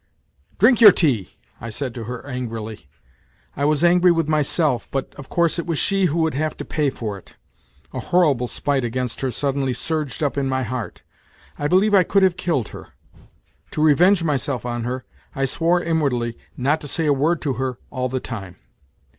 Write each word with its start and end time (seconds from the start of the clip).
"Drink 0.57 0.81
your 0.81 0.91
tea," 0.91 1.37
I 1.61 1.69
said 1.69 1.93
to 1.93 2.05
her 2.05 2.25
angrily. 2.25 2.89
I 3.55 3.65
was 3.65 3.83
angry 3.83 4.11
with 4.11 4.27
myself, 4.27 4.87
but, 4.89 5.13
of 5.13 5.29
course, 5.29 5.59
it 5.59 5.67
was 5.67 5.77
she 5.77 6.05
who 6.05 6.17
would 6.21 6.33
have 6.33 6.57
to 6.57 6.65
pay 6.65 6.89
for 6.89 7.19
it. 7.19 7.35
A 7.93 7.99
horrible 7.99 8.47
spite 8.47 8.83
against 8.83 9.21
her 9.21 9.29
suddenly 9.29 9.73
surged 9.73 10.23
up 10.23 10.39
in 10.39 10.49
my 10.49 10.63
heart; 10.63 11.03
I 11.59 11.67
believe 11.67 11.93
I 11.93 12.01
could 12.01 12.23
have 12.23 12.35
killed 12.35 12.69
her. 12.69 12.93
To 13.69 13.83
revenge 13.83 14.23
myself 14.23 14.65
on 14.65 14.85
her 14.85 15.05
I 15.35 15.45
swore 15.45 15.83
inwardly 15.83 16.35
not 16.57 16.81
to 16.81 16.87
say 16.87 17.05
a 17.05 17.13
word 17.13 17.39
to 17.43 17.53
her 17.61 17.77
all 17.91 18.09
the 18.09 18.19
time. 18.19 18.55